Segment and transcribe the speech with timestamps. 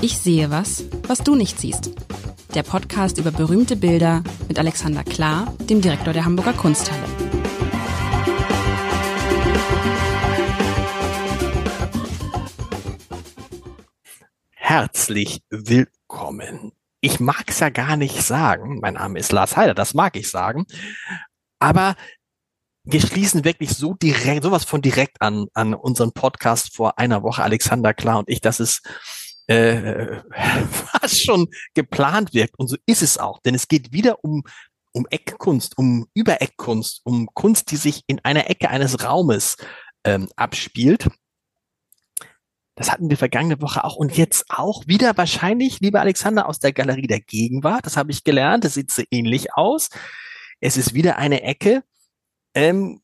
[0.00, 1.90] Ich sehe was, was du nicht siehst.
[2.54, 7.02] Der Podcast über berühmte Bilder mit Alexander Klar, dem Direktor der Hamburger Kunsthalle.
[14.54, 16.70] Herzlich willkommen.
[17.00, 18.78] Ich mag es ja gar nicht sagen.
[18.78, 20.66] Mein Name ist Lars Heider, das mag ich sagen.
[21.58, 21.96] Aber
[22.84, 27.42] wir schließen wirklich so direkt, sowas von direkt an, an unseren Podcast vor einer Woche,
[27.42, 28.80] Alexander Klar und ich, dass es
[29.48, 30.22] äh,
[30.70, 32.58] fast schon geplant wirkt.
[32.58, 34.44] Und so ist es auch, denn es geht wieder um,
[34.92, 39.56] um Eckkunst, um Übereckkunst, um Kunst, die sich in einer Ecke eines Raumes
[40.04, 41.08] ähm, abspielt.
[42.76, 46.72] Das hatten wir vergangene Woche auch und jetzt auch wieder wahrscheinlich, lieber Alexander, aus der
[46.72, 47.84] Galerie der Gegenwart.
[47.84, 48.64] Das habe ich gelernt.
[48.64, 49.88] Das sieht so ähnlich aus.
[50.60, 51.82] Es ist wieder eine Ecke,
[52.54, 53.00] ähm,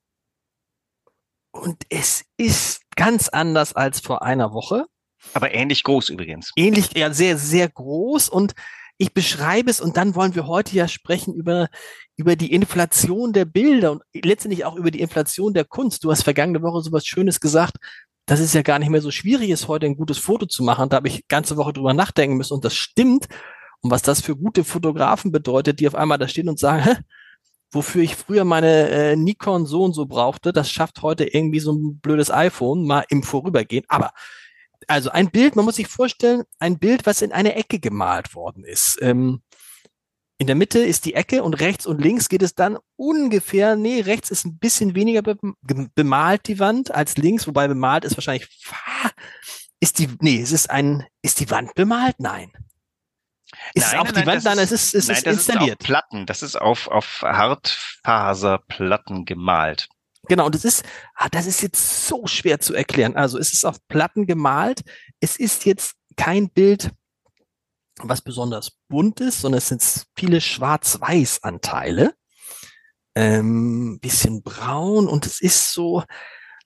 [1.52, 4.86] und es ist ganz anders als vor einer Woche.
[5.32, 6.52] Aber ähnlich groß übrigens.
[6.56, 8.28] Ähnlich, ja, sehr, sehr groß.
[8.28, 8.54] Und
[8.98, 11.68] ich beschreibe es und dann wollen wir heute ja sprechen über,
[12.16, 16.04] über die Inflation der Bilder und letztendlich auch über die Inflation der Kunst.
[16.04, 17.78] Du hast vergangene Woche so was Schönes gesagt,
[18.26, 20.88] dass es ja gar nicht mehr so schwierig ist, heute ein gutes Foto zu machen.
[20.88, 23.26] Da habe ich ganze Woche drüber nachdenken müssen und das stimmt.
[23.80, 27.04] Und was das für gute Fotografen bedeutet, die auf einmal da stehen und sagen,
[27.72, 31.72] wofür ich früher meine äh, Nikon so und so brauchte, das schafft heute irgendwie so
[31.72, 33.84] ein blödes iPhone mal im Vorübergehen.
[33.88, 34.12] Aber
[34.88, 38.64] also ein Bild, man muss sich vorstellen, ein Bild, was in eine Ecke gemalt worden
[38.64, 38.98] ist.
[39.02, 39.42] Ähm,
[40.38, 44.00] in der Mitte ist die Ecke und rechts und links geht es dann ungefähr, nee,
[44.00, 48.48] rechts ist ein bisschen weniger be bemalt die Wand als links, wobei bemalt ist wahrscheinlich,
[49.80, 52.16] ist die, nee, es ist ein, ist die Wand bemalt?
[52.18, 52.50] Nein.
[53.74, 54.44] Ist nein, es auf nein, die Wand?
[54.44, 55.80] Nein, es ist, es nein, ist installiert.
[55.80, 56.26] Ist Platten.
[56.26, 59.88] Das ist auf, auf Hartfaserplatten gemalt.
[60.28, 63.16] Genau, und das ist, ah, das ist jetzt so schwer zu erklären.
[63.16, 64.82] Also es ist auf Platten gemalt.
[65.20, 66.90] Es ist jetzt kein Bild,
[67.98, 72.14] was besonders bunt ist, sondern es sind viele Schwarz-Weiß-Anteile.
[73.16, 76.02] Ähm, bisschen braun und es ist so,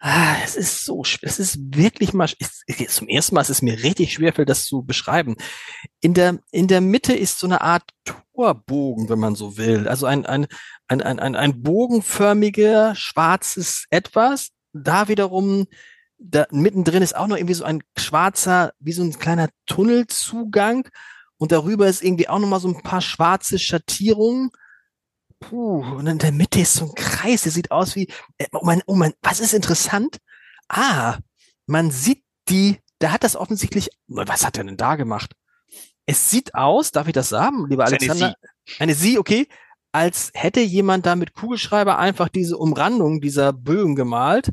[0.01, 3.83] Ah, es ist so, es ist wirklich mal, ich, zum ersten Mal ist es mir
[3.83, 5.35] richtig schwer, das zu beschreiben.
[6.01, 9.89] In der, in der Mitte ist so eine Art Torbogen, wenn man so will.
[9.89, 10.47] Also ein, ein,
[10.89, 14.51] ein, ein, ein, ein bogenförmiger, schwarzes Etwas.
[14.73, 15.67] Da wiederum,
[16.19, 20.89] da mittendrin ist auch noch irgendwie so ein schwarzer, wie so ein kleiner Tunnelzugang.
[21.37, 24.51] Und darüber ist irgendwie auch noch mal so ein paar schwarze Schattierungen
[25.41, 28.65] Puh, und in der Mitte ist so ein Kreis, der sieht aus wie, äh, oh
[28.65, 30.19] mein, oh mein, was ist interessant?
[30.69, 31.19] Ah,
[31.67, 35.35] man sieht die, der hat das offensichtlich, was hat er denn da gemacht?
[36.07, 38.27] Es sieht aus, darf ich das sagen, lieber Alexander?
[38.27, 38.77] Eine Sie.
[38.81, 39.47] Eine Sie, okay,
[39.93, 44.53] als hätte jemand da mit Kugelschreiber einfach diese Umrandung dieser Bögen gemalt.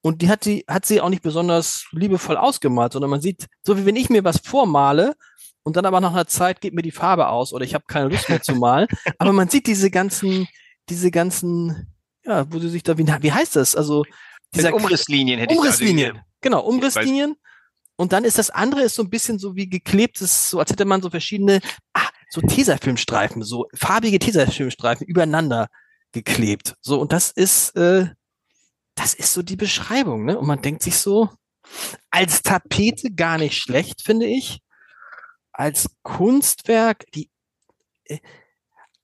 [0.00, 3.76] Und die hat sie, hat sie auch nicht besonders liebevoll ausgemalt, sondern man sieht, so
[3.76, 5.16] wie wenn ich mir was vormale
[5.64, 8.08] und dann aber nach einer Zeit geht mir die Farbe aus oder ich habe keine
[8.08, 8.86] Lust mehr zu malen.
[9.18, 10.46] aber man sieht diese ganzen,
[10.88, 11.92] diese ganzen,
[12.24, 13.74] ja, wo sie sich da, wie, wie heißt das?
[13.74, 14.04] Also
[14.54, 17.34] dieser Umrisslinien hätte Umrisslinien, ich also, genau, Umrisslinien.
[17.96, 20.84] Und dann ist das andere ist so ein bisschen so wie geklebtes, so als hätte
[20.84, 21.60] man so verschiedene,
[21.94, 25.68] ah, so Tesafilmstreifen, so farbige Tesafilmstreifen übereinander
[26.12, 26.74] geklebt.
[26.80, 28.08] So, und das ist, äh,
[28.94, 30.38] das ist so die Beschreibung, ne?
[30.38, 31.30] Und man denkt sich so,
[32.10, 34.60] als Tapete gar nicht schlecht, finde ich
[35.56, 37.30] als Kunstwerk, die,
[38.04, 38.18] äh,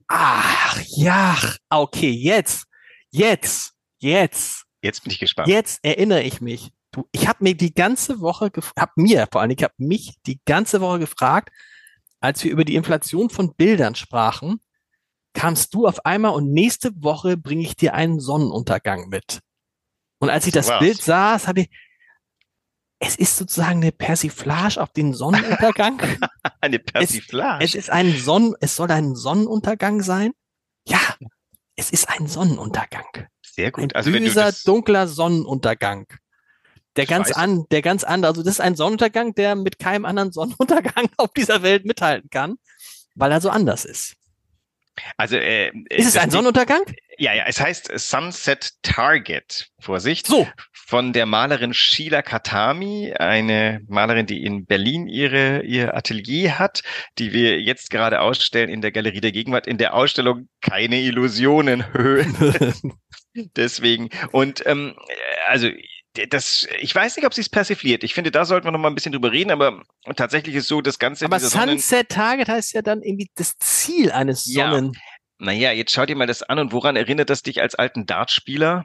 [0.07, 1.37] ach, ja,
[1.71, 2.67] okay, jetzt,
[3.11, 4.65] jetzt, jetzt.
[4.83, 5.49] Jetzt bin ich gespannt.
[5.49, 6.71] Jetzt erinnere ich mich.
[6.91, 10.41] Du, ich habe mir die ganze Woche, habe mir vor allem, ich habe mich die
[10.45, 11.51] ganze Woche gefragt,
[12.23, 14.61] als wir über die Inflation von Bildern sprachen,
[15.35, 19.41] kamst du auf einmal und nächste Woche bringe ich dir einen Sonnenuntergang mit.
[20.21, 20.79] Und als ich das wow.
[20.79, 21.71] Bild sah, habe ich,
[23.01, 26.01] es ist sozusagen eine Persiflage auf den Sonnenuntergang.
[26.61, 27.65] eine Persiflage?
[27.65, 30.33] Es, es, ist ein Sonnen, es soll ein Sonnenuntergang sein.
[30.87, 31.01] Ja,
[31.75, 33.27] es ist ein Sonnenuntergang.
[33.45, 33.83] Sehr gut.
[33.83, 36.07] Ein also böser, dunkler Sonnenuntergang.
[36.97, 40.33] Der ganz an, der ganz andere, also das ist ein Sonnenuntergang, der mit keinem anderen
[40.33, 42.57] Sonnenuntergang auf dieser Welt mithalten kann,
[43.15, 44.17] weil er so anders ist.
[45.17, 46.83] Also äh, ist es ein Sonnenuntergang?
[47.17, 49.71] Ja, ja, es heißt Sunset Target.
[49.79, 50.27] Vorsicht.
[50.27, 50.47] So.
[50.73, 56.83] Von der Malerin Sheila Katami, eine Malerin, die in Berlin ihre, ihr Atelier hat,
[57.19, 61.85] die wir jetzt gerade ausstellen in der Galerie der Gegenwart, in der Ausstellung Keine Illusionen.
[63.57, 64.11] Deswegen.
[64.33, 64.95] Und ähm,
[65.47, 65.71] also
[66.29, 68.05] das, ich weiß nicht, ob sie es persifliert.
[68.05, 69.83] Ich finde, da sollten wir noch mal ein bisschen drüber reden, aber
[70.17, 71.25] tatsächlich ist so das Ganze.
[71.25, 74.93] Aber Sunset Target heißt ja dann irgendwie das Ziel eines Sonnen.
[74.95, 75.01] Ja.
[75.39, 78.85] Naja, jetzt schau dir mal das an und woran erinnert das dich als alten Dartspieler?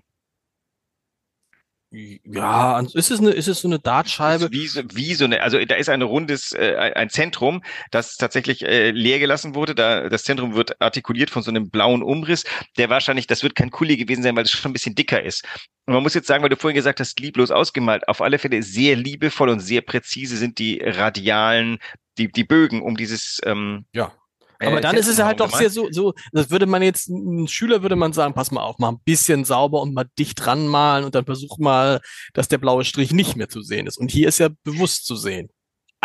[1.89, 4.51] Ja, ist es eine, ist es so eine Dartscheibe?
[4.51, 8.65] Wie so, wie so eine, also da ist ein rundes, äh, ein Zentrum, das tatsächlich
[8.65, 9.73] äh, leer gelassen wurde.
[9.73, 12.43] Da, das Zentrum wird artikuliert von so einem blauen Umriss,
[12.77, 15.45] der wahrscheinlich, das wird kein Kuli gewesen sein, weil es schon ein bisschen dicker ist.
[15.85, 18.61] Und man muss jetzt sagen, weil du vorhin gesagt hast, lieblos ausgemalt, auf alle Fälle
[18.63, 21.77] sehr liebevoll und sehr präzise sind die radialen,
[22.17, 24.11] die, die Bögen um dieses ähm, ja.
[24.59, 27.47] Aber äh, dann ist es halt doch sehr so, so, das würde man jetzt, ein
[27.47, 31.05] Schüler würde man sagen, pass mal auf, mal ein bisschen sauber und mal dicht ranmalen
[31.05, 32.01] und dann versuch mal,
[32.33, 33.97] dass der blaue Strich nicht mehr zu sehen ist.
[33.97, 35.49] Und hier ist ja bewusst zu sehen.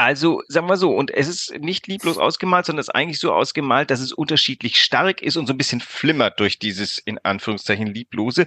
[0.03, 3.33] Also sagen wir so, und es ist nicht lieblos ausgemalt, sondern es ist eigentlich so
[3.33, 7.87] ausgemalt, dass es unterschiedlich stark ist und so ein bisschen flimmert durch dieses in Anführungszeichen
[7.87, 8.47] lieblose.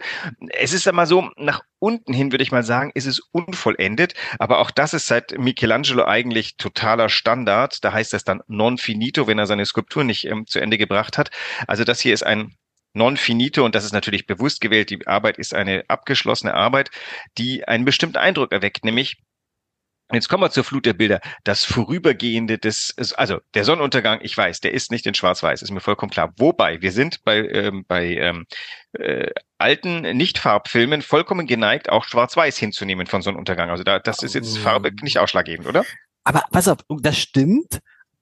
[0.50, 4.60] Es ist einmal so, nach unten hin würde ich mal sagen, ist es unvollendet, aber
[4.60, 7.86] auch das ist seit Michelangelo eigentlich totaler Standard.
[7.86, 11.18] Da heißt das dann non finito, wenn er seine Skulptur nicht ähm, zu Ende gebracht
[11.18, 11.30] hat.
[11.68, 12.54] Also das hier ist ein
[12.94, 14.90] non finito und das ist natürlich bewusst gewählt.
[14.90, 16.90] Die Arbeit ist eine abgeschlossene Arbeit,
[17.38, 19.20] die einen bestimmten Eindruck erweckt, nämlich
[20.12, 21.20] Jetzt kommen wir zur Flut der Bilder.
[21.44, 25.80] Das Vorübergehende des, also der Sonnenuntergang, ich weiß, der ist nicht in Schwarz-Weiß, ist mir
[25.80, 26.32] vollkommen klar.
[26.38, 28.46] Wobei, wir sind bei, ähm, bei ähm,
[28.94, 33.72] äh, alten Nicht-Farbfilmen vollkommen geneigt, auch Schwarz-Weiß hinzunehmen von Sonnenuntergang.
[33.72, 35.84] Also da, das ist jetzt Farbe nicht ausschlaggebend, oder?
[36.24, 37.80] Aber pass auf, das stimmt.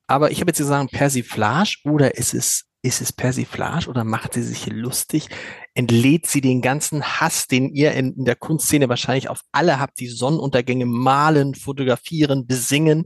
[0.08, 4.44] Aber ich habe jetzt gesagt Persiflage oder ist es ist es Persiflage oder macht sie
[4.44, 5.30] sich hier lustig?
[5.74, 10.00] Entlädt sie den ganzen Hass, den ihr in, in der Kunstszene wahrscheinlich auf alle habt,
[10.00, 13.06] die Sonnenuntergänge malen, fotografieren, besingen?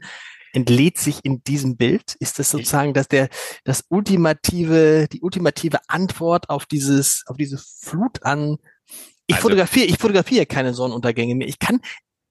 [0.54, 2.16] entlädt sich in diesem Bild?
[2.20, 3.30] Ist das sozusagen, dass der,
[3.64, 8.58] das ultimative, die ultimative Antwort auf dieses, auf diese Flut an,
[9.28, 11.48] ich also, fotografiere, ich fotografiere keine Sonnenuntergänge mehr.
[11.48, 11.82] Ich kann,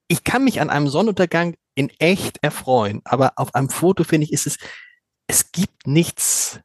[0.09, 4.33] ich kann mich an einem Sonnenuntergang in echt erfreuen, aber auf einem Foto finde ich,
[4.33, 4.57] ist es,
[5.27, 6.59] es gibt nichts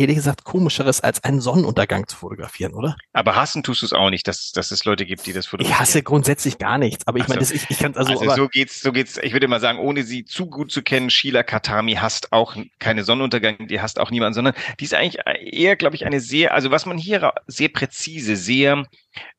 [0.00, 2.96] ehrlich gesagt komischeres, als einen Sonnenuntergang zu fotografieren, oder?
[3.12, 5.74] Aber hassen tust du es auch nicht, dass, dass es Leute gibt, die das fotografieren.
[5.74, 8.18] Ich hasse grundsätzlich gar nichts, aber ich meine, ich, ich kann also.
[8.18, 11.10] Also so geht's, so geht's, ich würde mal sagen, ohne sie zu gut zu kennen,
[11.10, 15.76] Sheila Katami hasst auch keine Sonnenuntergang, die hasst auch niemanden, sondern die ist eigentlich eher,
[15.76, 18.84] glaube ich, eine sehr, also was man hier sehr präzise, sehr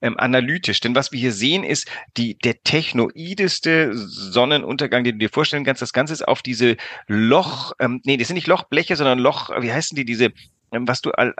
[0.02, 0.80] ähm, analytisch.
[0.80, 5.81] Denn was wir hier sehen, ist die, der technoideste Sonnenuntergang, den du dir vorstellen kannst.
[5.81, 9.72] Das Ganze ist auf diese Loch, ähm, nee, das sind nicht Lochbleche, sondern Loch, wie
[9.72, 10.31] heißen die, diese,
[10.71, 11.33] was du an,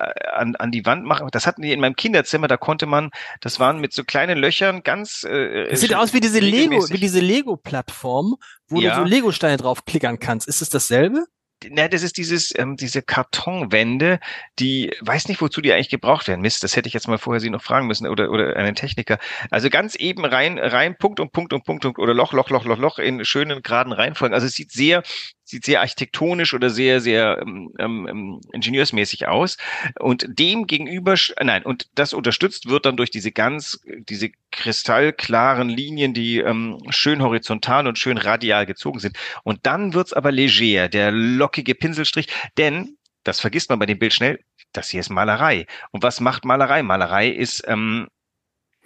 [0.56, 1.24] an die Wand machst.
[1.32, 4.84] Das hatten die in meinem Kinderzimmer, da konnte man, das waren mit so kleinen Löchern
[4.84, 5.24] ganz.
[5.24, 8.36] Äh, das sieht aus wie diese Lego, wie diese Lego-Plattform,
[8.68, 8.96] wo ja.
[8.96, 10.48] du so Lego-Steine drauf klickern kannst.
[10.48, 11.26] Ist es dasselbe?
[11.70, 14.20] na, das ist dieses, ähm, diese Kartonwände,
[14.60, 16.42] die, weiß nicht, wozu die eigentlich gebraucht werden.
[16.42, 19.20] Mist, das hätte ich jetzt mal vorher Sie noch fragen müssen oder, oder einen Techniker.
[19.52, 22.66] Also ganz eben rein, rein, Punkt und Punkt und Punkt und, oder Loch, Loch, Loch,
[22.66, 24.34] Loch, Loch in schönen geraden Reihenfolgen.
[24.34, 25.04] Also es sieht sehr,
[25.52, 29.58] sieht sehr architektonisch oder sehr, sehr ähm, ähm, ähm, ingenieursmäßig aus.
[30.00, 36.14] Und dem gegenüber, nein, und das unterstützt wird dann durch diese ganz, diese kristallklaren Linien,
[36.14, 39.18] die ähm, schön horizontal und schön radial gezogen sind.
[39.44, 42.28] Und dann wird's aber leger, der lockige Pinselstrich,
[42.58, 44.40] denn das vergisst man bei dem Bild schnell,
[44.72, 45.68] das hier ist Malerei.
[45.92, 46.82] Und was macht Malerei?
[46.82, 48.08] Malerei ist ähm,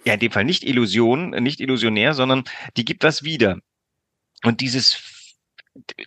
[0.04, 2.44] ja in dem Fall nicht Illusion, nicht illusionär, sondern
[2.76, 3.58] die gibt was wieder.
[4.42, 5.15] Und dieses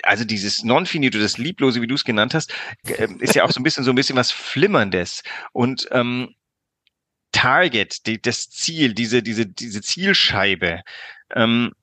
[0.04, 2.54] also dieses Non-Finito, das Lieblose, wie du es genannt hast,
[2.86, 5.24] äh, ist ja auch so ein bisschen so ein bisschen was Flimmerndes.
[5.52, 6.36] Und ähm,
[7.32, 10.82] Target, die, das Ziel, diese, diese, diese Zielscheibe,
[11.36, 11.74] ähm,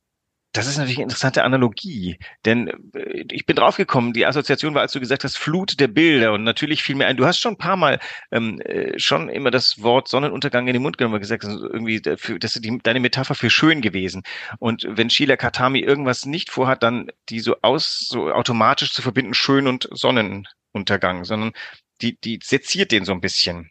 [0.56, 4.92] das ist natürlich eine interessante Analogie, denn äh, ich bin draufgekommen, die Assoziation war, als
[4.92, 7.58] du gesagt hast, Flut der Bilder und natürlich fiel mir ein, du hast schon ein
[7.58, 7.98] paar Mal
[8.30, 12.38] ähm, äh, schon immer das Wort Sonnenuntergang in den Mund genommen und gesagt, irgendwie dafür,
[12.38, 14.22] das ist die, deine Metapher für schön gewesen.
[14.58, 19.34] Und wenn Sheila Katami irgendwas nicht vorhat, dann die so aus, so automatisch zu verbinden,
[19.34, 21.52] schön und Sonnenuntergang, sondern
[22.00, 23.70] die, die seziert den so ein bisschen.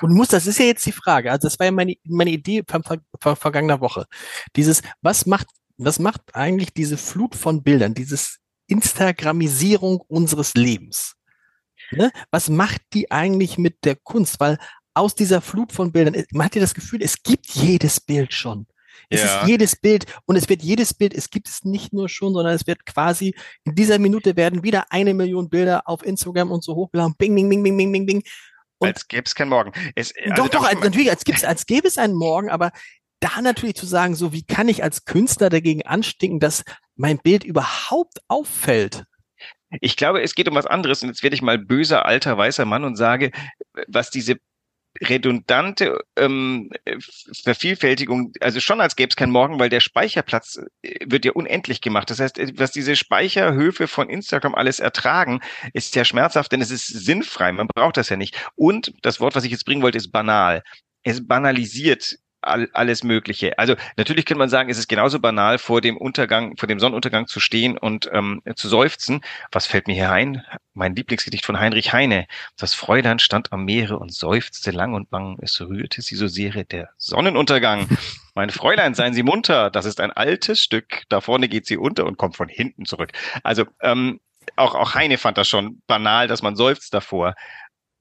[0.00, 2.62] Und muss, das ist ja jetzt die Frage, also das war ja meine, meine Idee
[2.66, 4.06] ver, vergangener Woche.
[4.56, 5.46] Dieses, was macht
[5.78, 11.14] was macht eigentlich diese Flut von Bildern, dieses Instagramisierung unseres Lebens?
[11.90, 12.10] Ne?
[12.30, 14.40] Was macht die eigentlich mit der Kunst?
[14.40, 14.58] Weil
[14.94, 18.66] aus dieser Flut von Bildern, man hat ja das Gefühl, es gibt jedes Bild schon.
[19.10, 19.40] Es ja.
[19.40, 22.54] ist jedes Bild und es wird jedes Bild, es gibt es nicht nur schon, sondern
[22.54, 26.74] es wird quasi, in dieser Minute werden wieder eine Million Bilder auf Instagram und so
[26.74, 27.14] hochgeladen.
[27.16, 28.22] Bing, bing, bing, bing, bing, bing, bing.
[28.78, 29.72] Und als gäbe es keinen Morgen.
[29.94, 32.72] Es, also doch, doch, als, natürlich, als, gibt's, als gäbe es einen Morgen, aber
[33.20, 36.64] da natürlich zu sagen, so wie kann ich als Künstler dagegen anstinken, dass
[36.96, 39.04] mein Bild überhaupt auffällt?
[39.80, 42.64] Ich glaube, es geht um was anderes und jetzt werde ich mal böser alter weißer
[42.64, 43.32] Mann und sage,
[43.88, 44.36] was diese
[45.02, 46.70] redundante ähm,
[47.42, 51.80] Vervielfältigung, also schon als gäbe es keinen Morgen, weil der Speicherplatz äh, wird ja unendlich
[51.80, 52.10] gemacht.
[52.10, 55.40] Das heißt, was diese Speicherhöfe von Instagram alles ertragen,
[55.72, 57.52] ist ja schmerzhaft, denn es ist sinnfrei.
[57.52, 58.36] Man braucht das ja nicht.
[58.54, 60.62] Und das Wort, was ich jetzt bringen wollte, ist banal.
[61.02, 63.58] Es banalisiert all, alles Mögliche.
[63.58, 67.26] Also natürlich könnte man sagen, es ist genauso banal, vor dem Untergang, vor dem Sonnenuntergang
[67.26, 69.20] zu stehen und ähm, zu seufzen.
[69.52, 70.42] Was fällt mir hier ein?
[70.74, 72.26] Mein Lieblingsgedicht von Heinrich Heine.
[72.56, 75.38] Das Fräulein stand am Meere und seufzte lang und bang.
[75.40, 77.88] Es rührte sie so sehr der Sonnenuntergang.
[78.34, 79.70] Mein Fräulein, seien Sie munter.
[79.70, 81.04] Das ist ein altes Stück.
[81.08, 83.12] Da vorne geht sie unter und kommt von hinten zurück.
[83.42, 84.20] Also ähm,
[84.56, 87.34] auch, auch Heine fand das schon banal, dass man seufzt davor.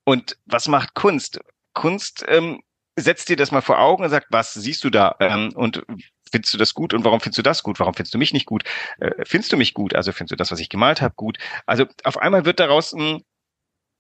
[0.04, 1.40] Und was macht Kunst?
[1.74, 2.62] Kunst ähm,
[2.96, 5.16] setzt dir das mal vor Augen und sagt, was siehst du da?
[5.20, 5.84] Ähm, und
[6.32, 7.80] findest du das gut und warum findest du das gut?
[7.80, 8.64] Warum findest du mich nicht gut?
[9.00, 9.96] Äh, findest du mich gut?
[9.96, 11.38] Also findest du das, was ich gemalt habe, gut?
[11.66, 13.22] Also auf einmal wird daraus ein,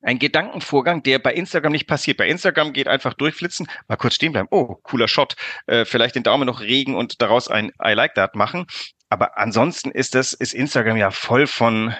[0.01, 2.17] ein Gedankenvorgang, der bei Instagram nicht passiert.
[2.17, 4.47] Bei Instagram geht einfach durchflitzen, mal kurz stehen bleiben.
[4.51, 5.35] Oh, cooler Shot.
[5.67, 8.65] Äh, vielleicht den Daumen noch regen und daraus ein I like that machen.
[9.09, 11.93] Aber ansonsten ist das, ist Instagram ja voll von,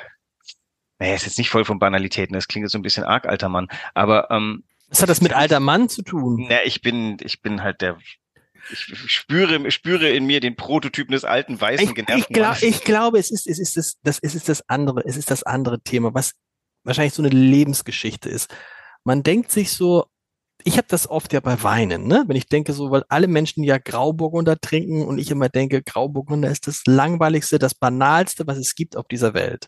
[0.99, 2.33] naja, ist jetzt nicht voll von Banalitäten.
[2.33, 3.67] Das klingt jetzt so ein bisschen arg, alter Mann.
[3.93, 6.45] Aber ähm, was hat das mit alter Mann zu tun?
[6.49, 7.97] Na, ich bin, ich bin halt der
[8.71, 13.19] ich spüre, spüre in mir den Prototypen des alten weißen genervten ich, glaub, ich glaube,
[13.19, 16.13] es ist, es ist das, das, es ist das andere, es ist das andere Thema,
[16.13, 16.31] was
[16.83, 18.53] wahrscheinlich so eine Lebensgeschichte ist.
[19.03, 20.05] Man denkt sich so,
[20.63, 22.23] ich habe das oft ja bei Weinen, ne?
[22.27, 26.49] Wenn ich denke so, weil alle Menschen ja Grauburgunder trinken und ich immer denke, Grauburgunder
[26.49, 29.67] ist das langweiligste, das banalste, was es gibt auf dieser Welt.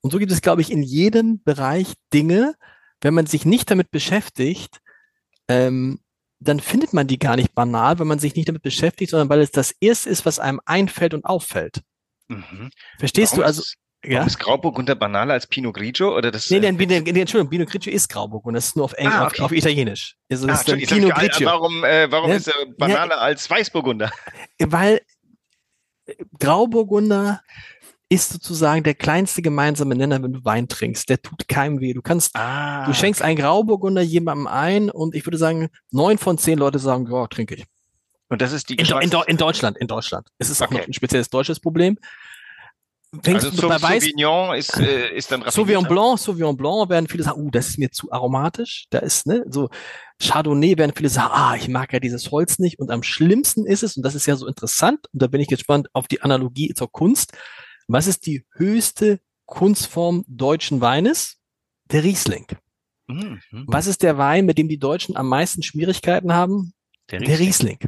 [0.00, 2.54] Und so gibt es, glaube ich, in jedem Bereich Dinge,
[3.04, 4.80] wenn man sich nicht damit beschäftigt,
[5.46, 6.00] ähm,
[6.40, 9.40] dann findet man die gar nicht banal, wenn man sich nicht damit beschäftigt, sondern weil
[9.40, 11.82] es das erste ist, was einem einfällt und auffällt.
[12.28, 12.70] Mhm.
[12.98, 13.60] Verstehst warum du also?
[13.60, 14.24] Ist, ja?
[14.24, 16.50] ist Grauburgunder banaler als Pinot Grigio oder das?
[16.50, 19.26] Nee, nee, nee, nee Entschuldigung, Pinot Grigio ist Grauburgunder, das ist nur auf, Eng ah,
[19.26, 19.42] okay.
[19.42, 20.16] auf, auf, Italienisch.
[20.30, 21.46] Also ah, Pinot Grigio.
[21.46, 24.10] Warum, äh, warum ja, ist er banaler ja, als Weißburgunder?
[24.58, 25.02] Weil
[26.38, 27.42] Grauburgunder
[28.14, 31.08] ist sozusagen der kleinste gemeinsame Nenner, wenn du Wein trinkst.
[31.08, 31.92] Der tut keinem weh.
[31.92, 36.38] Du kannst, ah, du schenkst einen Grauburgunder jemandem ein und ich würde sagen, neun von
[36.38, 37.64] zehn Leute sagen, ja, trinke ich.
[38.28, 40.28] Und das ist die in, in, in, Deutschland, in Deutschland.
[40.38, 40.74] Es ist okay.
[40.74, 41.98] auch noch ein spezielles deutsches Problem.
[43.22, 47.22] Fängst also bei Weiß, Sauvignon ist, äh, ist dann Sauvignon Blanc, Sauvignon Blanc werden viele
[47.22, 48.86] sagen, uh, das ist mir zu aromatisch.
[48.90, 49.68] Da ist, ne, so
[50.20, 52.78] Chardonnay werden viele sagen, ah, ich mag ja dieses Holz nicht.
[52.78, 55.48] Und am schlimmsten ist es, und das ist ja so interessant, und da bin ich
[55.48, 57.32] gespannt auf die Analogie zur Kunst,
[57.88, 61.38] was ist die höchste Kunstform deutschen Weines?
[61.90, 62.46] Der Riesling.
[63.06, 63.40] Mhm.
[63.66, 66.72] Was ist der Wein, mit dem die Deutschen am meisten Schwierigkeiten haben?
[67.10, 67.36] Der Riesling.
[67.36, 67.78] Der Riesling.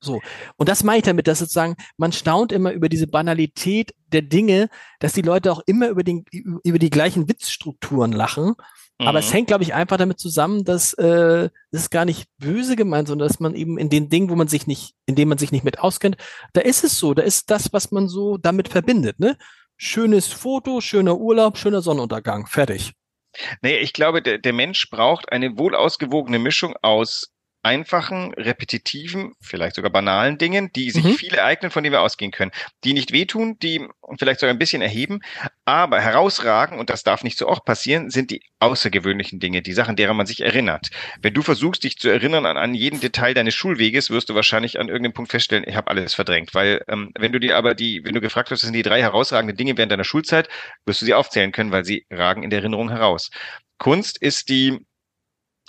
[0.00, 0.20] So.
[0.56, 4.68] Und das meine ich damit, dass sozusagen, man staunt immer über diese Banalität der Dinge,
[5.00, 8.54] dass die Leute auch immer über, den, über die gleichen Witzstrukturen lachen.
[8.98, 9.08] Mhm.
[9.08, 9.32] Aber es mhm.
[9.32, 13.28] hängt, glaube ich, einfach damit zusammen, dass äh, das ist gar nicht böse gemeint, sondern
[13.28, 15.64] dass man eben in den Dingen, wo man sich nicht, in denen man sich nicht
[15.64, 16.16] mit auskennt,
[16.52, 19.18] da ist es so, da ist das, was man so damit verbindet.
[19.18, 19.36] Ne?
[19.76, 22.92] Schönes Foto, schöner Urlaub, schöner Sonnenuntergang, fertig.
[23.62, 27.33] Nee, ich glaube, der, der Mensch braucht eine wohl ausgewogene Mischung aus
[27.64, 31.14] einfachen, repetitiven, vielleicht sogar banalen Dingen, die sich mhm.
[31.14, 32.50] viel ereignen, von denen wir ausgehen können,
[32.84, 33.86] die nicht wehtun, die
[34.18, 35.20] vielleicht sogar ein bisschen erheben,
[35.64, 39.96] aber herausragen, und das darf nicht so oft passieren, sind die außergewöhnlichen Dinge, die Sachen,
[39.96, 40.90] derer man sich erinnert.
[41.22, 44.78] Wenn du versuchst, dich zu erinnern an, an jeden Detail deines Schulweges, wirst du wahrscheinlich
[44.78, 48.04] an irgendeinem Punkt feststellen, ich habe alles verdrängt, weil ähm, wenn du dir aber die,
[48.04, 50.48] wenn du gefragt hast, was sind die drei herausragenden Dinge während deiner Schulzeit,
[50.84, 53.30] wirst du sie aufzählen können, weil sie ragen in der Erinnerung heraus.
[53.78, 54.78] Kunst ist die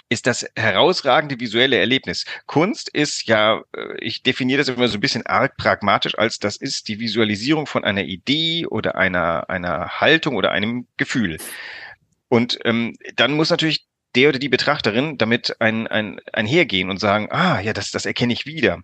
[0.09, 2.25] ist das herausragende visuelle Erlebnis.
[2.45, 6.57] Kunst ist ja, äh, ich definiere das immer so ein bisschen arg pragmatisch als das
[6.57, 11.37] ist die Visualisierung von einer Idee oder einer, einer Haltung oder einem Gefühl.
[12.29, 13.85] Und ähm, dann muss natürlich
[14.15, 18.33] der oder die Betrachterin damit ein, ein, einhergehen und sagen, ah, ja, das, das erkenne
[18.33, 18.81] ich wieder.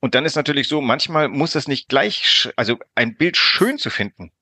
[0.00, 3.90] Und dann ist natürlich so, manchmal muss das nicht gleich, also ein Bild schön zu
[3.90, 4.32] finden,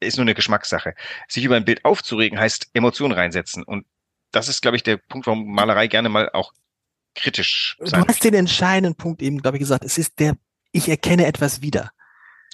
[0.00, 0.94] ist nur eine Geschmackssache.
[1.28, 3.62] Sich über ein Bild aufzuregen heißt Emotionen reinsetzen.
[3.62, 3.86] Und
[4.32, 6.52] das ist, glaube ich, der Punkt, warum Malerei gerne mal auch
[7.14, 9.84] kritisch sein Du hast den entscheidenden Punkt eben, glaube ich, gesagt.
[9.84, 10.36] Es ist der,
[10.72, 11.90] ich erkenne etwas wieder.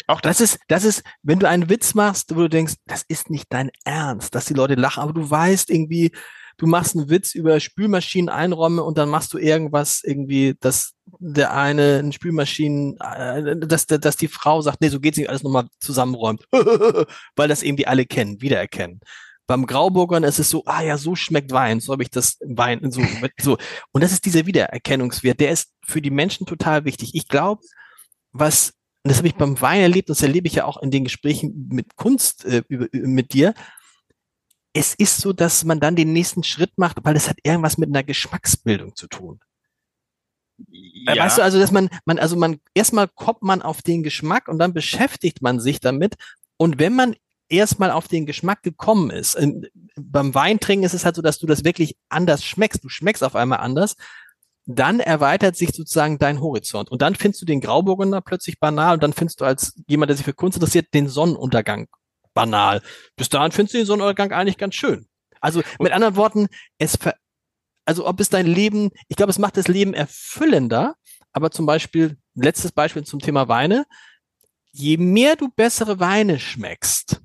[0.07, 0.39] Auch das.
[0.39, 3.47] das ist, das ist, wenn du einen Witz machst, wo du denkst, das ist nicht
[3.51, 6.13] dein Ernst, dass die Leute lachen, aber du weißt irgendwie,
[6.57, 11.55] du machst einen Witz über Spülmaschinen einräumen und dann machst du irgendwas irgendwie, dass der
[11.55, 15.69] eine ein Spülmaschinen, äh, dass, dass die Frau sagt, nee, so geht's nicht, alles nochmal
[15.81, 16.47] zusammenräumt,
[17.37, 19.01] weil das eben die alle kennen, wiedererkennen.
[19.49, 22.93] Beim Grauburgern ist es so, ah ja, so schmeckt Wein, so habe ich das Wein,
[22.93, 23.03] so,
[23.41, 23.57] so.
[23.93, 27.15] Und das ist dieser Wiedererkennungswert, der ist für die Menschen total wichtig.
[27.15, 27.63] Ich glaube,
[28.31, 31.05] was, und das habe ich beim Wein erlebt, das erlebe ich ja auch in den
[31.05, 33.55] Gesprächen mit Kunst äh, über, mit dir,
[34.75, 37.89] es ist so, dass man dann den nächsten Schritt macht, weil es hat irgendwas mit
[37.89, 39.41] einer Geschmacksbildung zu tun.
[40.69, 41.17] Ja.
[41.17, 44.59] Weißt du, also, dass man, man, also man, erstmal kommt man auf den Geschmack und
[44.59, 46.17] dann beschäftigt man sich damit.
[46.59, 47.17] Und wenn man
[47.49, 49.37] erstmal auf den Geschmack gekommen ist.
[49.37, 52.85] Und beim Weintrinken ist es halt so, dass du das wirklich anders schmeckst.
[52.85, 53.97] Du schmeckst auf einmal anders.
[54.71, 56.91] dann erweitert sich sozusagen dein Horizont.
[56.91, 60.17] Und dann findest du den Grauburgunder plötzlich banal und dann findest du als jemand, der
[60.17, 61.89] sich für Kunst interessiert, den Sonnenuntergang
[62.35, 62.83] banal.
[63.17, 65.09] Bis dahin findest du den Sonnenuntergang eigentlich ganz schön.
[65.41, 67.15] Also mit anderen Worten, es ver
[67.87, 70.97] also ob es dein Leben, ich glaube, es macht das Leben erfüllender,
[71.33, 73.87] aber zum Beispiel, letztes Beispiel zum Thema Weine,
[74.73, 77.23] je mehr du bessere Weine schmeckst,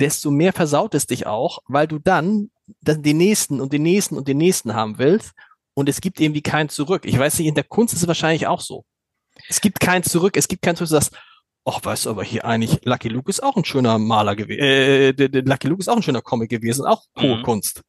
[0.00, 2.50] desto mehr versaut es dich auch, weil du dann
[2.82, 5.32] den nächsten und den nächsten und den nächsten haben willst
[5.74, 7.04] und es gibt irgendwie kein Zurück.
[7.04, 8.84] Ich weiß nicht, in der Kunst ist es wahrscheinlich auch so.
[9.48, 11.16] Es gibt kein Zurück, es gibt kein Zurück, du sagst,
[11.64, 15.40] ach, weißt du, aber hier eigentlich, Lucky Luke ist auch ein schöner Maler gewesen, äh,
[15.40, 17.42] Lucky Luke ist auch ein schöner Comic gewesen, auch hohe mhm.
[17.42, 17.82] Kunst.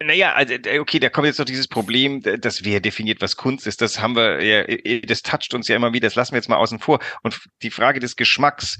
[0.00, 3.80] Naja, also okay, da kommt jetzt noch dieses Problem, dass wer definiert, was Kunst ist.
[3.80, 6.56] Das haben wir ja, das toucht uns ja immer wieder, das lassen wir jetzt mal
[6.56, 7.00] außen vor.
[7.24, 8.78] Und die Frage des Geschmacks.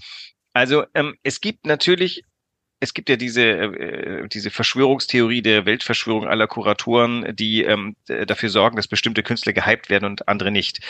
[0.53, 2.25] Also ähm, es gibt natürlich
[2.81, 8.77] es gibt ja diese, äh, diese Verschwörungstheorie der Weltverschwörung aller Kuratoren, die ähm, dafür sorgen,
[8.77, 10.81] dass bestimmte Künstler gehypt werden und andere nicht.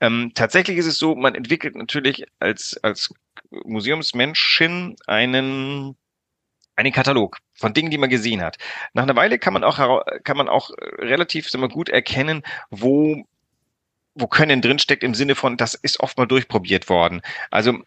[0.00, 3.14] Ähm, tatsächlich ist es so, man entwickelt natürlich als, als
[3.50, 5.96] Museumsmenschin einen
[6.76, 8.56] einen Katalog von Dingen, die man gesehen hat.
[8.94, 13.24] Nach einer Weile kann man auch kann man auch relativ sagen wir, gut erkennen, wo
[14.14, 17.20] wo Können drinsteckt im Sinne von, das ist oft mal durchprobiert worden.
[17.50, 17.82] Also äh,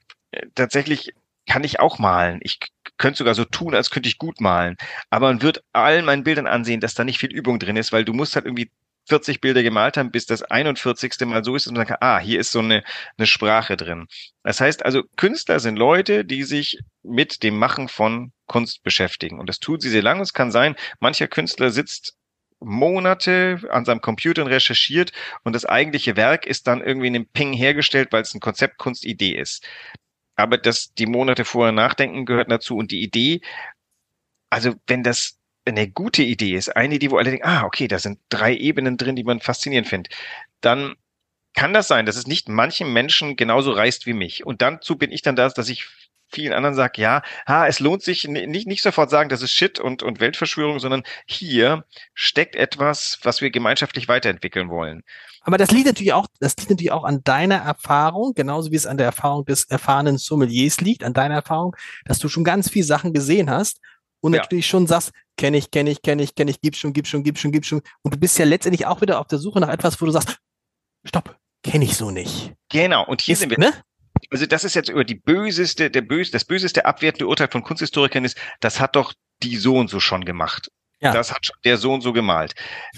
[0.55, 1.13] tatsächlich
[1.47, 2.39] kann ich auch malen.
[2.41, 2.59] Ich
[2.97, 4.77] könnte sogar so tun, als könnte ich gut malen.
[5.09, 8.05] Aber man wird allen meinen Bildern ansehen, dass da nicht viel Übung drin ist, weil
[8.05, 8.71] du musst halt irgendwie
[9.09, 11.13] 40 Bilder gemalt haben, bis das 41.
[11.25, 12.83] Mal so ist und man sagt, ah, hier ist so eine,
[13.17, 14.07] eine Sprache drin.
[14.43, 19.39] Das heißt also, Künstler sind Leute, die sich mit dem Machen von Kunst beschäftigen.
[19.39, 20.21] Und das tun sie sehr lange.
[20.21, 22.15] Es kann sein, mancher Künstler sitzt
[22.61, 25.11] Monate an seinem Computer und recherchiert
[25.43, 29.35] und das eigentliche Werk ist dann irgendwie in einem Ping hergestellt, weil es eine Konzeptkunstidee
[29.35, 29.67] ist
[30.35, 33.41] aber das die Monate vorher nachdenken gehört dazu und die Idee,
[34.49, 37.99] also wenn das eine gute Idee ist, eine Idee, wo alle denken, ah, okay, da
[37.99, 40.13] sind drei Ebenen drin, die man faszinierend findet,
[40.61, 40.95] dann
[41.53, 44.45] kann das sein, dass es nicht manchen Menschen genauso reißt wie mich.
[44.45, 45.87] Und dazu bin ich dann da, dass ich
[46.33, 49.79] vielen anderen sage, ja, ha, es lohnt sich nicht, nicht sofort sagen, das ist Shit
[49.79, 55.03] und, und Weltverschwörung, sondern hier steckt etwas, was wir gemeinschaftlich weiterentwickeln wollen.
[55.41, 58.85] Aber das liegt natürlich auch, das liegt natürlich auch an deiner Erfahrung, genauso wie es
[58.85, 62.83] an der Erfahrung des erfahrenen Sommeliers liegt, an deiner Erfahrung, dass du schon ganz viel
[62.83, 63.79] Sachen gesehen hast
[64.21, 64.41] und ja.
[64.41, 67.23] natürlich schon sagst, kenne ich, kenne ich, kenne ich, kenne ich, gib schon, gib schon,
[67.23, 67.81] gib schon, gib schon.
[68.03, 70.37] Und du bist ja letztendlich auch wieder auf der Suche nach etwas, wo du sagst,
[71.03, 72.53] stopp, kenne ich so nicht.
[72.69, 73.05] Genau.
[73.05, 73.59] Und hier ist, sind wir.
[73.59, 73.73] Ne?
[74.29, 78.25] Also das ist jetzt über die böseste, der bös, das böseste abwertende Urteil von Kunsthistorikern
[78.25, 80.69] ist, das hat doch die so und so schon gemacht.
[81.03, 81.11] Ja.
[81.11, 82.53] Das hat schon der Sohn so gemalt.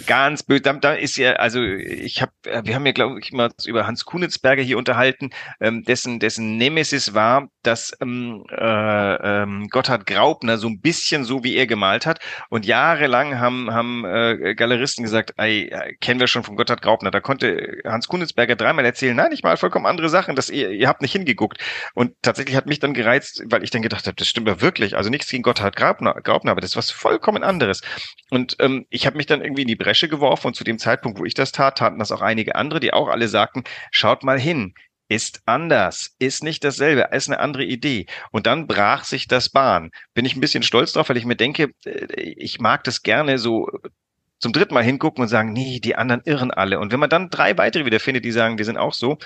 [0.06, 0.62] Ganz böse.
[0.62, 3.88] Da, da ist ja, also ich habe, äh, wir haben ja, glaube ich, mal über
[3.88, 10.58] Hans Kunitzberger hier unterhalten, ähm, dessen, dessen Nemesis war, dass ähm, äh, ähm, Gotthard Graupner
[10.58, 12.20] so ein bisschen so wie er gemalt hat.
[12.50, 17.10] Und jahrelang haben, haben äh, Galeristen gesagt, ey, äh, kennen wir schon von Gotthard Graupner.
[17.10, 20.88] Da konnte Hans Kunitzberger dreimal erzählen, nein, ich mal vollkommen andere Sachen, dass ihr, ihr
[20.88, 21.58] habt nicht hingeguckt.
[21.96, 24.96] Und tatsächlich hat mich dann gereizt, weil ich dann gedacht habe, das stimmt ja wirklich.
[24.96, 27.82] Also nichts gegen Gotthard Graupner, Graupner aber das ist was vollkommen anderes.
[28.30, 31.20] Und ähm, ich habe mich dann irgendwie in die Bresche geworfen und zu dem Zeitpunkt,
[31.20, 34.40] wo ich das tat, taten das auch einige andere, die auch alle sagten, schaut mal
[34.40, 34.74] hin,
[35.08, 38.08] ist anders, ist nicht dasselbe, ist eine andere Idee.
[38.32, 39.92] Und dann brach sich das Bahn.
[40.14, 43.38] Bin ich ein bisschen stolz drauf, weil ich mir denke, äh, ich mag das gerne
[43.38, 43.68] so
[44.40, 46.80] zum dritten Mal hingucken und sagen, nee, die anderen irren alle.
[46.80, 49.18] Und wenn man dann drei weitere wieder findet, die sagen, die sind auch so,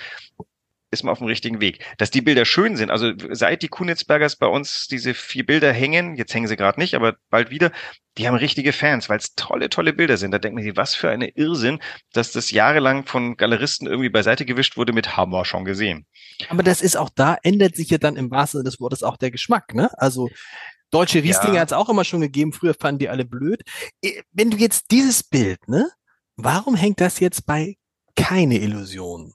[0.91, 1.85] ist man auf dem richtigen Weg.
[1.97, 6.15] Dass die Bilder schön sind, also seit die Kunitzbergers bei uns diese vier Bilder hängen,
[6.15, 7.71] jetzt hängen sie gerade nicht, aber bald wieder,
[8.17, 10.31] die haben richtige Fans, weil es tolle, tolle Bilder sind.
[10.31, 11.79] Da denkt man sich, was für eine Irrsinn,
[12.13, 16.05] dass das jahrelang von Galeristen irgendwie beiseite gewischt wurde mit Hammer schon gesehen.
[16.49, 19.17] Aber das ist auch da, ändert sich ja dann im wahrsten Sinne des Wortes auch
[19.17, 19.89] der Geschmack, ne?
[19.97, 20.29] Also
[20.91, 21.61] Deutsche Rieslinge ja.
[21.61, 23.61] hat es auch immer schon gegeben, früher fanden die alle blöd.
[24.31, 25.89] Wenn du jetzt dieses Bild, ne?
[26.35, 27.75] Warum hängt das jetzt bei
[28.15, 29.33] keine Illusion?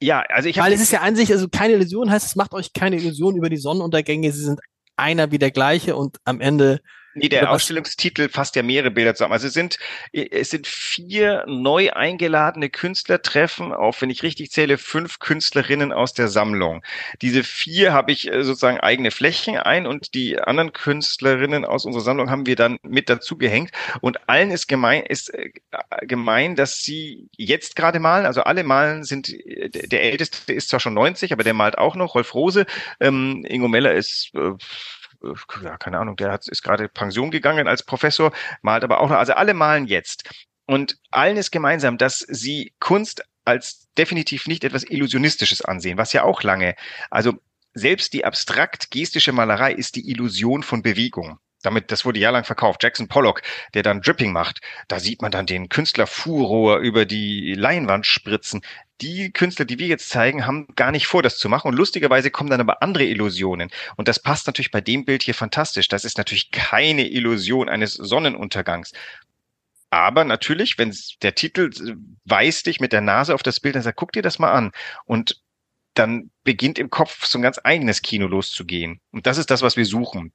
[0.00, 0.68] Ja, also ich habe.
[0.68, 3.36] Weil es ist ja an sich, also keine Illusion heißt, es macht euch keine Illusion
[3.36, 4.32] über die Sonnenuntergänge.
[4.32, 4.60] Sie sind
[4.96, 6.80] einer wie der gleiche und am Ende
[7.18, 9.32] Nee, der Ausstellungstitel fasst ja mehrere Bilder zusammen.
[9.32, 9.78] Also es sind,
[10.12, 16.28] es sind vier neu eingeladene Künstlertreffen auf, wenn ich richtig zähle, fünf Künstlerinnen aus der
[16.28, 16.82] Sammlung.
[17.22, 22.02] Diese vier habe ich äh, sozusagen eigene Flächen ein und die anderen Künstlerinnen aus unserer
[22.02, 23.70] Sammlung haben wir dann mit dazu gehängt.
[24.00, 25.50] Und allen ist gemein, ist äh,
[26.02, 28.26] gemein, dass sie jetzt gerade malen.
[28.26, 32.14] Also alle malen sind, der älteste ist zwar schon 90, aber der malt auch noch.
[32.14, 32.66] Rolf Rose,
[33.00, 34.56] ähm, Ingo Meller ist äh, äh,
[35.62, 39.16] ja, keine Ahnung, der hat, ist gerade Pension gegangen als Professor, malt aber auch noch,
[39.16, 40.28] also alle malen jetzt.
[40.66, 46.22] Und allen ist gemeinsam, dass sie Kunst als definitiv nicht etwas Illusionistisches ansehen, was ja
[46.22, 46.76] auch lange,
[47.10, 47.34] also
[47.74, 51.38] selbst die abstrakt gestische Malerei ist die Illusion von Bewegung.
[51.62, 52.82] Damit, das wurde jahrelang verkauft.
[52.82, 53.42] Jackson Pollock,
[53.74, 58.62] der dann Dripping macht, da sieht man dann den Künstler Furor über die Leinwand spritzen.
[59.00, 61.68] Die Künstler, die wir jetzt zeigen, haben gar nicht vor, das zu machen.
[61.68, 63.70] Und lustigerweise kommen dann aber andere Illusionen.
[63.96, 65.88] Und das passt natürlich bei dem Bild hier fantastisch.
[65.88, 68.92] Das ist natürlich keine Illusion eines Sonnenuntergangs.
[69.90, 71.70] Aber natürlich, wenn der Titel
[72.24, 74.72] weist dich mit der Nase auf das Bild, dann sagt, guck dir das mal an.
[75.06, 75.40] Und
[75.94, 79.00] dann beginnt im Kopf so ein ganz eigenes Kino loszugehen.
[79.10, 80.32] Und das ist das, was wir suchen.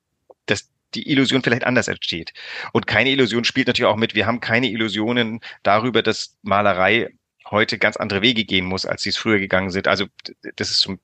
[0.47, 2.33] Dass die Illusion vielleicht anders entsteht.
[2.71, 7.09] Und keine Illusion spielt natürlich auch mit, wir haben keine Illusionen darüber, dass Malerei
[7.49, 9.87] heute ganz andere Wege gehen muss, als sie es früher gegangen sind.
[9.87, 10.07] Also
[10.55, 10.99] das ist zum,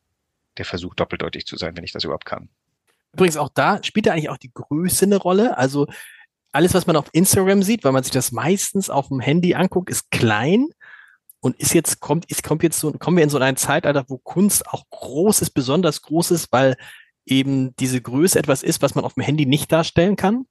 [0.58, 2.50] der Versuch, doppeldeutig zu sein, wenn ich das überhaupt kann.
[3.14, 5.58] Übrigens auch da spielt da eigentlich auch die Größe eine Rolle.
[5.58, 5.88] Also
[6.52, 9.90] alles, was man auf Instagram sieht, weil man sich das meistens auf dem Handy anguckt,
[9.90, 10.68] ist klein
[11.40, 14.18] und ist jetzt, kommt, ist, kommt jetzt so, kommen wir in so ein Zeitalter, wo
[14.18, 16.76] Kunst auch groß ist, besonders groß ist, weil
[17.30, 20.46] eben diese Größe etwas ist, was man auf dem Handy nicht darstellen kann?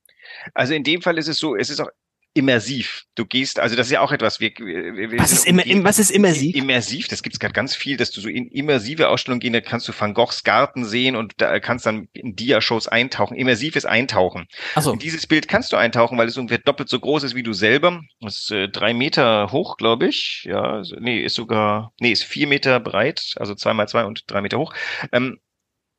[0.55, 1.89] Also in dem Fall ist es so, es ist auch
[2.35, 3.05] immersiv.
[3.17, 4.39] Du gehst, also das ist ja auch etwas.
[4.39, 6.55] Wir, wir was, ist immer, was ist immersiv?
[6.55, 9.61] Immersiv, das gibt es gerade ganz viel, dass du so in immersive Ausstellungen gehen, da
[9.61, 13.37] kannst du Van Goghs Garten sehen und da kannst dann in Dia-Shows eintauchen.
[13.37, 14.47] Immersives Eintauchen.
[14.77, 14.93] Ach so.
[14.93, 17.53] In dieses Bild kannst du eintauchen, weil es ungefähr doppelt so groß ist wie du
[17.53, 18.03] selber.
[18.21, 20.45] Das ist äh, drei Meter hoch, glaube ich.
[20.45, 24.25] Ja, also, nee, ist sogar, nee, ist vier Meter breit, also zwei mal zwei und
[24.29, 24.75] drei Meter hoch.
[25.11, 25.41] Ähm,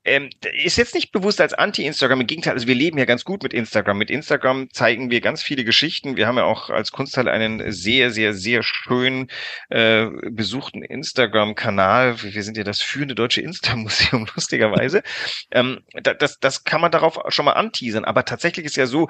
[0.10, 0.30] ähm,
[0.64, 2.22] ist jetzt nicht bewusst als Anti-Instagram.
[2.22, 3.98] Im Gegenteil, also wir leben ja ganz gut mit Instagram.
[3.98, 6.18] Mit Instagram zeigen wir ganz viele Geschichten.
[6.18, 9.28] Wir haben ja auch als Kunstteil einen sehr, sehr, sehr schön
[9.70, 12.22] äh, besuchten Instagram-Kanal.
[12.24, 15.04] Wir sind ja das führende deutsche Insta-Museum, lustigerweise.
[15.52, 18.06] ähm, das, das kann man darauf schon mal anteasern.
[18.06, 19.08] Aber tatsächlich ist ja so,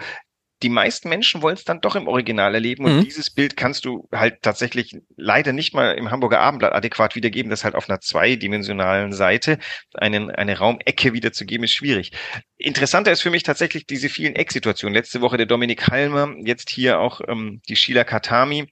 [0.62, 3.04] die meisten Menschen wollen es dann doch im Original erleben und mhm.
[3.04, 7.50] dieses Bild kannst du halt tatsächlich leider nicht mal im Hamburger Abendblatt adäquat wiedergeben.
[7.50, 9.58] Das halt auf einer zweidimensionalen Seite
[9.94, 12.12] einen, eine Raumecke wiederzugeben, ist schwierig.
[12.58, 14.94] Interessanter ist für mich tatsächlich diese vielen Ecksituationen.
[14.94, 18.68] Letzte Woche der Dominik Halmer, jetzt hier auch ähm, die Sheila Katami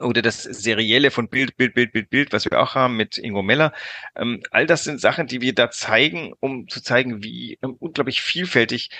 [0.00, 3.42] oder das Serielle von Bild, Bild, Bild, Bild, Bild, was wir auch haben mit Ingo
[3.42, 3.72] Meller.
[4.16, 8.22] Ähm, all das sind Sachen, die wir da zeigen, um zu zeigen, wie ähm, unglaublich
[8.22, 8.90] vielfältig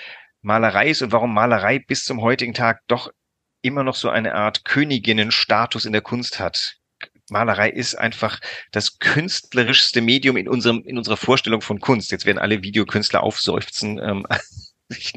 [0.41, 3.11] Malerei ist und warum Malerei bis zum heutigen Tag doch
[3.61, 6.77] immer noch so eine Art Königinnenstatus in der Kunst hat.
[7.29, 8.39] Malerei ist einfach
[8.71, 12.11] das künstlerischste Medium in unserem in unserer Vorstellung von Kunst.
[12.11, 13.99] Jetzt werden alle Videokünstler aufseufzen.
[13.99, 14.25] Ähm,
[14.89, 15.13] ich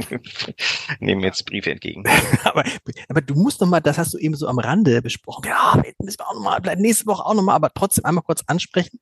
[1.00, 2.04] nehme jetzt Briefe entgegen.
[2.44, 2.64] aber,
[3.08, 5.44] aber du musst noch mal, das hast du eben so am Rande besprochen.
[5.46, 8.42] Ja, müssen wir auch noch mal, nächste Woche auch noch mal, aber trotzdem einmal kurz
[8.46, 8.98] ansprechen.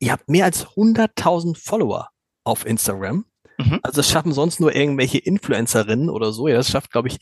[0.00, 2.08] Ihr habt mehr als 100.000 Follower
[2.42, 3.24] auf Instagram.
[3.64, 3.80] Mhm.
[3.82, 6.48] Also das schaffen sonst nur irgendwelche Influencerinnen oder so.
[6.48, 7.18] Ja, das schafft, glaube ich.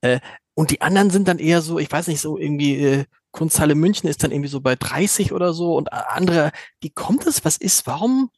[0.00, 0.20] Äh,
[0.54, 4.08] und die anderen sind dann eher so, ich weiß nicht, so irgendwie äh, Kunsthalle München
[4.08, 7.86] ist dann irgendwie so bei 30 oder so und andere, wie kommt es, was ist,
[7.86, 8.30] warum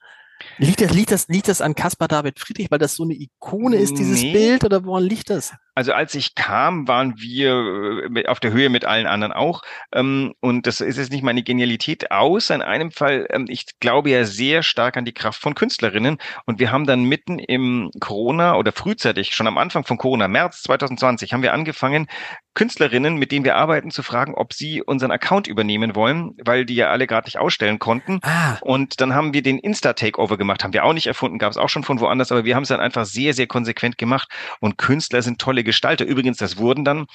[0.59, 3.77] Liegt das, liegt, das, liegt das an Caspar David Friedrich, weil das so eine Ikone
[3.77, 4.33] ist, dieses nee.
[4.33, 5.55] Bild, oder woran liegt das?
[5.75, 9.63] Also als ich kam, waren wir äh, auf der Höhe mit allen anderen auch.
[9.95, 14.11] Ähm, und das ist jetzt nicht meine Genialität, außer in einem Fall, ähm, ich glaube
[14.11, 16.19] ja sehr stark an die Kraft von Künstlerinnen.
[16.45, 20.63] Und wir haben dann mitten im Corona oder frühzeitig, schon am Anfang von Corona, März
[20.63, 22.09] 2020, haben wir angefangen,
[22.55, 26.75] Künstlerinnen, mit denen wir arbeiten, zu fragen, ob sie unseren Account übernehmen wollen, weil die
[26.75, 28.21] ja alle gerade nicht ausstellen konnten.
[28.23, 28.59] Ah.
[28.61, 30.65] Und dann haben wir den Insta-Takeover gemacht.
[30.65, 32.69] Haben wir auch nicht erfunden, gab es auch schon von woanders, aber wir haben es
[32.69, 34.29] dann einfach sehr, sehr konsequent gemacht.
[34.61, 36.05] Und Künstler sind tolle Gestalter.
[36.05, 37.07] Übrigens, das wurden dann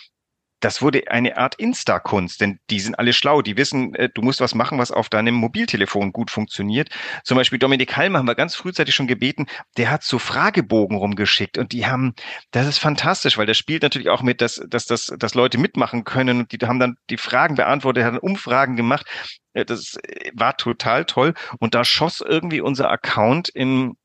[0.59, 4.41] das wurde eine Art Insta-Kunst, denn die sind alle schlau, die wissen, äh, du musst
[4.41, 6.89] was machen, was auf deinem Mobiltelefon gut funktioniert.
[7.23, 9.45] Zum Beispiel Dominik Halmer haben wir ganz frühzeitig schon gebeten,
[9.77, 12.13] der hat so Fragebogen rumgeschickt und die haben,
[12.51, 16.03] das ist fantastisch, weil das spielt natürlich auch mit, dass, dass, dass, dass Leute mitmachen
[16.03, 19.05] können und die haben dann die Fragen beantwortet, haben Umfragen gemacht.
[19.53, 23.97] Äh, das äh, war total toll und da schoss irgendwie unser Account in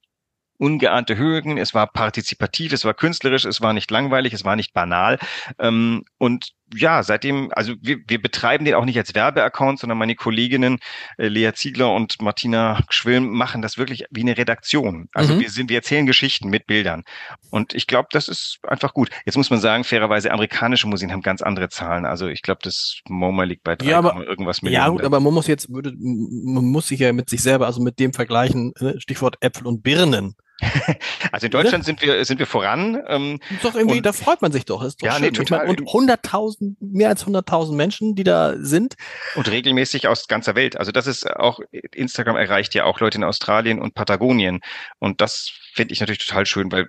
[0.61, 4.75] ungeahnte Höhen, es war partizipativ, es war künstlerisch, es war nicht langweilig, es war nicht
[4.75, 5.19] banal.
[5.59, 10.15] Ähm, und ja, seitdem, also wir, wir betreiben den auch nicht als Werbeaccount, sondern meine
[10.15, 10.79] Kolleginnen
[11.17, 15.09] äh, Lea Ziegler und Martina Schwilm machen das wirklich wie eine Redaktion.
[15.13, 15.41] Also mhm.
[15.41, 17.03] wir sind, wir erzählen Geschichten mit Bildern.
[17.51, 19.11] Und ich glaube, das ist einfach gut.
[19.25, 22.05] Jetzt muss man sagen, fairerweise, amerikanische Museen haben ganz andere Zahlen.
[22.05, 24.85] Also ich glaube, das MoMA liegt bei 3, ja, aber, irgendwas Millionen.
[24.85, 27.81] Ja, gut, aber man muss jetzt, würde, man muss sich ja mit sich selber, also
[27.81, 30.37] mit dem vergleichen, ne, Stichwort Äpfel und Birnen.
[31.33, 33.01] Also in Deutschland sind wir sind wir voran.
[33.07, 34.83] Ähm, doch irgendwie, und, da freut man sich doch.
[34.83, 35.23] Ist doch ja, schön.
[35.23, 35.69] Nee, total.
[35.69, 38.97] und 100.000, mehr als 100.000 Menschen, die da sind.
[39.37, 40.77] Und regelmäßig aus ganzer Welt.
[40.77, 44.61] Also das ist auch, Instagram erreicht ja auch Leute in Australien und Patagonien.
[44.99, 46.89] Und das finde ich natürlich total schön, weil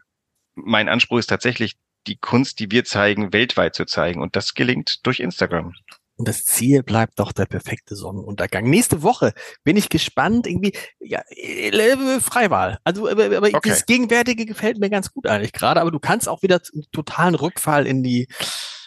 [0.56, 1.76] mein Anspruch ist tatsächlich,
[2.08, 4.22] die Kunst, die wir zeigen, weltweit zu zeigen.
[4.22, 5.74] Und das gelingt durch Instagram.
[6.22, 8.70] Und das Ziel bleibt doch der perfekte Sonnenuntergang.
[8.70, 12.78] Nächste Woche bin ich gespannt, irgendwie, ja, äh, Freiwahl.
[12.84, 13.70] Also, aber, aber okay.
[13.70, 17.34] das Gegenwärtige gefällt mir ganz gut eigentlich gerade, aber du kannst auch wieder einen totalen
[17.34, 18.28] Rückfall in die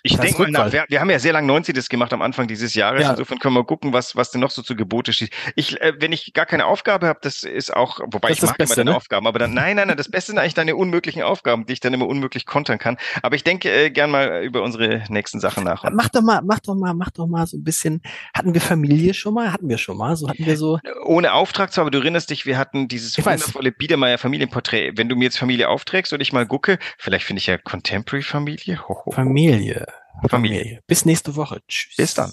[0.07, 2.75] ich denke mal nach, wir, wir, haben ja sehr lange 90 gemacht am Anfang dieses
[2.75, 3.01] Jahres.
[3.01, 3.11] Ja.
[3.13, 5.31] Insofern können wir gucken, was, was denn noch so zu Gebote steht.
[5.57, 8.59] Ich, äh, wenn ich gar keine Aufgabe habe, das ist auch, wobei das ich mag
[8.59, 8.97] Beste, immer deine ne?
[8.99, 11.81] Aufgaben, aber dann, nein, nein, nein, das Beste sind eigentlich deine unmöglichen Aufgaben, die ich
[11.81, 12.99] dann immer unmöglich kontern kann.
[13.23, 15.85] Aber ich denke äh, gern mal über unsere nächsten Sachen nach.
[15.91, 18.03] Mach doch mal, mach doch mal, mach doch mal so ein bisschen.
[18.35, 19.53] Hatten wir Familie schon mal?
[19.55, 20.17] Hatten wir schon mal?
[20.17, 20.81] So hatten wir so.
[21.07, 24.93] Ohne Auftrag zwar, aber du erinnerst dich, wir hatten dieses ich wundervolle Biedermeier Familienporträt.
[24.97, 28.23] Wenn du mir jetzt Familie aufträgst und ich mal gucke, vielleicht finde ich ja Contemporary
[28.23, 28.87] Familie.
[28.87, 29.94] Ho, ho, ho.
[30.29, 30.31] Familie.
[30.31, 30.81] Familie.
[30.87, 31.61] Bis nächste Woche.
[31.69, 31.97] Tschüss.
[31.97, 32.33] Bis dann.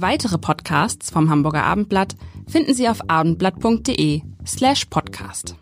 [0.00, 2.14] Weitere Podcasts vom Hamburger Abendblatt
[2.46, 5.56] finden Sie auf abendblatt.de slash podcast.